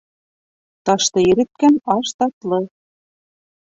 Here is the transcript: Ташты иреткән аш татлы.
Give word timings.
Ташты 0.91 1.27
иреткән 1.33 1.79
аш 1.99 2.19
татлы. 2.19 2.65